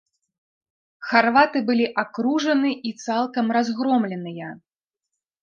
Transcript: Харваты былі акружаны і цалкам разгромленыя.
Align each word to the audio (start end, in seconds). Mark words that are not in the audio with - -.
Харваты 1.09 1.61
былі 1.67 1.85
акружаны 2.05 2.71
і 2.91 2.95
цалкам 3.03 3.45
разгромленыя. 3.59 4.49